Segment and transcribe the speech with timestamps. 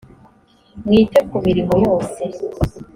[0.85, 2.21] mwite ku mirimo yose